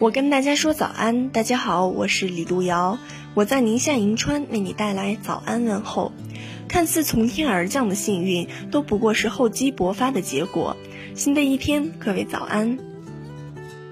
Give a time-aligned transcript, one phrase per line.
[0.00, 2.98] 我跟大家说早安，大家好，我是李路遥，
[3.34, 6.12] 我在宁夏银川为你带来早安问候。
[6.68, 10.76] 看似从天而降的幸运，都不过是厚积薄发的结果。
[11.16, 12.78] 新的一天，各位早安，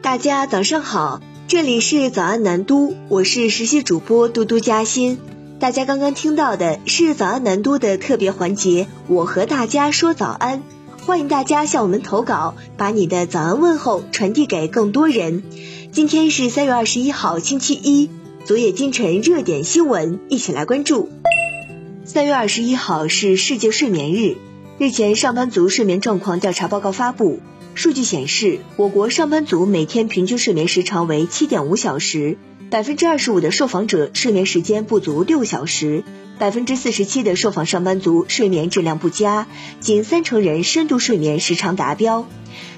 [0.01, 5.19] 大家早上好，这里是早安南都，我是实习主播嘟嘟嘉欣。
[5.59, 10.63] 大家刚刚听到的是早安南都的特别环节，我和大家说早安，
[11.07, 15.45] 欢迎大家向我们投稿，把你的早安问候传递给更多人。
[15.93, 18.11] 今天是三月二十一号，星期一。
[18.45, 21.09] 昨夜今晨热点新闻，一起来关注。
[22.05, 24.37] 三月二十一号是世界睡眠日。
[24.79, 27.39] 日前，上班族睡眠状况调查报告发布，
[27.77, 32.37] 数据显示，我国上班族每天平均睡眠时长为七点五小时，
[32.77, 36.05] 百分之二十五的受访者睡眠时间不足六小时，
[36.39, 39.47] 百分之四十七的受访上班族睡眠质量不佳，
[39.81, 42.29] 仅三成人深度睡眠时长达标。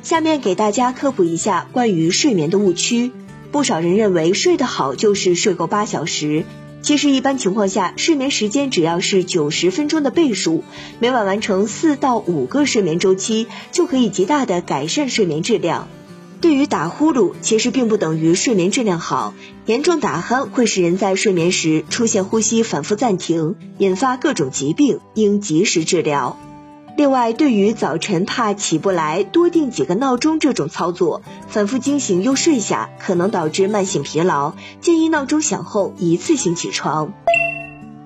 [0.04, 3.10] 下面给大家科普一下关于睡眠的误区。
[3.50, 6.44] 不少人认为睡得好就是睡够八小时，
[6.80, 10.62] 其实一般情况下，睡眠时间只要是九十分钟的倍数，
[11.00, 15.88] 每晚完成四到五个睡眠周期，就可以极大的改善睡眠质量。
[16.40, 19.34] 对于打呼噜，其实并不等于睡眠质量好，
[19.66, 26.38] 严重打鼾会使人在睡眠时出现呼吸反复暂停，引发各种疾病，应及时治疗。
[26.96, 37.12] 另外，对于早晨怕起不来，多定几个闹钟这种操作，反复惊醒又睡下，可能导致慢性疲劳，建议闹钟响后一次性起床。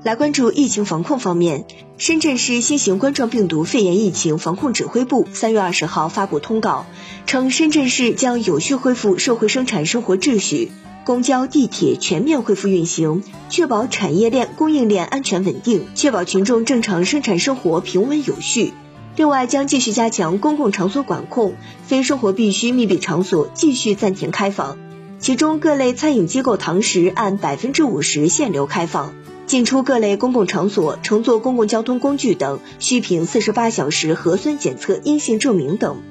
[0.04, 1.64] 来关注疫情防控方面，
[1.96, 6.86] 深圳市新型冠状病毒肺炎疫情防控指挥部三月二十号发布通告，
[7.24, 10.72] 称深圳市将有序恢复社会生产生活秩序，
[11.04, 18.72] 公交、地铁全面恢复运行，确保产业链、供应链安全稳定，确保群众正常生产生活平稳有序。
[19.14, 21.54] 另外，将继续加强公共场所管控，
[21.86, 24.78] 非生活必需密闭场所继续暂停开放。
[25.22, 29.14] 其中，各类餐饮机构堂食按百分之五十限流开放，
[29.46, 36.02] 进出各类公共场所、乘坐公共交通工具等需凭四十八小时核酸检测阴性证明等。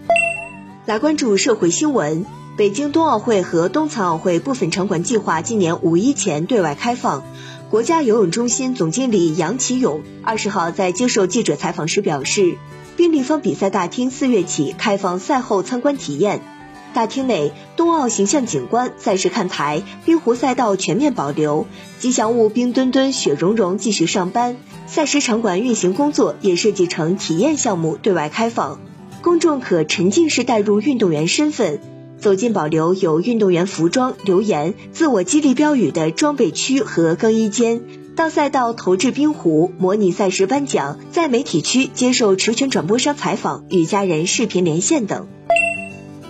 [0.85, 2.25] 来关注社会新闻：
[2.55, 7.25] 北京冬奥会和冬残奥会部分场馆计划今年五一前对外开放。
[7.69, 12.55] 国家游泳中心总经理杨启勇二十号在接受记者采访时表示。
[12.97, 16.41] 冰立方比赛大厅四月起开放赛后参观体验。
[16.93, 21.65] 大厅内冬奥形象景观、赛事看台、冰壶赛道全面保留，
[21.99, 24.57] 吉祥物冰墩墩、雪融融继续上班。
[24.87, 28.79] 赛事场馆运行工作也设计成体验项目对外开放，
[29.21, 31.79] 公众可沉浸式带入运动员身份，
[32.19, 37.81] 走进保留有运动员服装、留言、自我激励标语的装备区和更衣间。
[38.13, 45.27] 到赛道投掷冰壶，模拟赛事颁奖，在媒体区接受持权转播商采访，与家人视频连线等。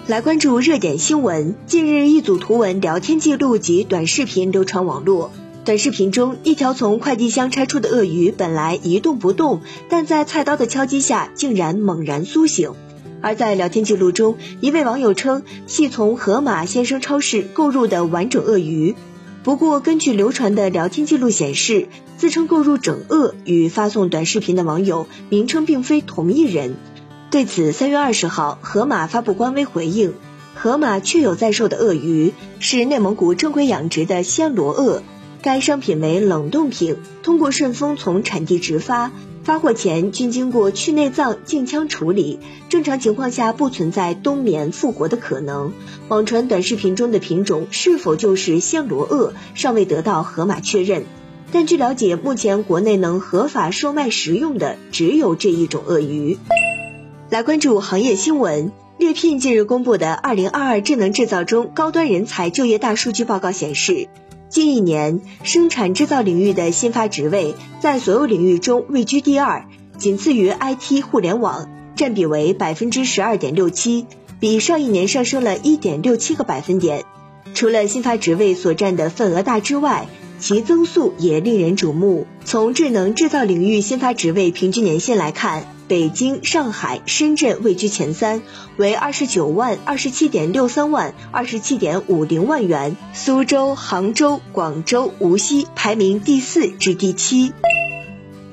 [0.08, 1.56] 来关注热点新闻。
[1.68, 5.32] 近日，一组图文聊天记录及短视频流传网络。
[5.64, 12.74] 短视频中，一条从快递箱拆出的鳄鱼本来一动不动，但在菜刀的敲击下，竟然猛然苏醒。
[13.22, 18.96] 而在聊天记录中，一位网友称系从盒马鲜生超市购入的完整鳄鱼。
[19.44, 26.76] 不过，根据流传的聊天记录显示，自称购入整鳄与发送短视频的网友名称并非同一人。
[27.32, 30.14] 对此，三月二十号，盒马发布官微回应：
[30.54, 35.02] 盒马确有在售的鳄鱼，是内蒙古正规养殖的暹罗鳄，
[35.42, 39.12] 该商品为冷冻品，通过顺丰从产地直发。
[39.46, 45.72] 发货前均经过去内脏、净腔处理，正常情况下不存在冬眠复活的可能。
[46.10, 51.06] 网传短视频中的品种是否就是暹罗鳄，尚未得到盒马确认。
[51.54, 56.38] 但据了解，目前国内能合法售卖食用的只有这一种鳄鱼。
[57.32, 64.10] 来关注行业新闻，猎聘近日公布的《二零二二智能制造中高端人才就业大数据报告》显示。
[64.50, 69.66] 近一年，生产制造领域的新发职位在所有领域中位居第二，
[69.98, 74.08] 仅次于 IT 互联网，占比为百分之十二点六七，
[74.42, 77.06] 比上一年上升了一点六七个百分点。
[77.54, 80.08] 除了新发职位所占的份额大之外，
[80.42, 82.26] 其增速也令人瞩目。
[82.44, 88.42] 从智能制造领域新发职位平均年限来看，北京、上海、深圳位居前三，
[88.76, 97.54] 为二十九万、二十七点六三万、二十七点五零万元；苏州、杭州、广州、无锡排名第四至第七。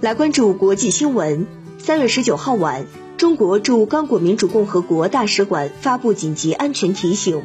[0.02, 1.46] 来关注国际新闻。
[1.79, 2.87] 三月十九号晚，
[3.17, 7.43] 中国驻刚果民主共和国大使馆发布紧急安全提醒。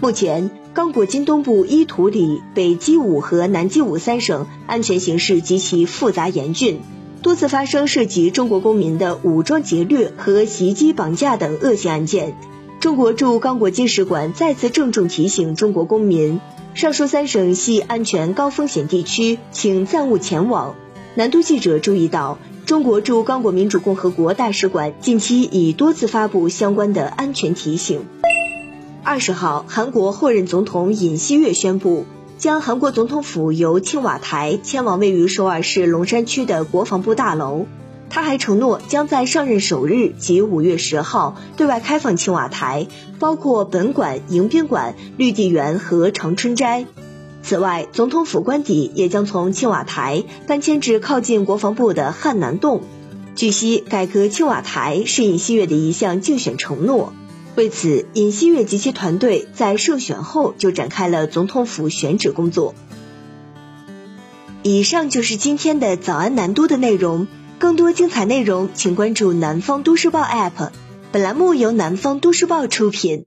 [0.00, 6.80] 目前，刚果金东部伊图里、北基武和南基武三省安全形势极其复杂严峻，
[7.22, 12.36] 多次发生涉及中国公民的武装劫掠和袭击、绑架等恶性案件。
[12.78, 16.40] 中国驻刚果金使馆再次郑重提醒中国公民，
[16.74, 20.74] 上述三省系安全高风险地区，请暂勿前往。
[21.14, 28.04] 南都记者注意到，中国驻刚果民主共和国大使馆近期已多次发布相关的安全提醒。
[29.06, 32.06] 二十号，韩国后任总统尹锡悦宣布，
[32.38, 37.66] 将韩国总统府由青瓦台迁往位于首尔市龙山区的国防部大楼。
[38.10, 42.88] 他还承诺将在上任首日及五月十号对外开放青瓦台，
[43.20, 46.86] 包括本馆、迎宾馆、绿地园和长春斋。
[47.44, 52.82] 此外，总统府官邸也将从青瓦台搬迁至靠近国防部的汉南洞。
[53.36, 57.12] 据悉，改革青瓦台是尹锡悦的一项竞选承诺。
[57.56, 62.74] 为此，尹锡悦及其团队在胜选后就展开了总统府选址工作。
[64.62, 67.26] 以上就是今天的早安南都的内容。
[67.58, 70.68] 更多精彩内容，请关注南方都市报 APP。
[71.10, 73.24] 本栏目由南方都市报出品。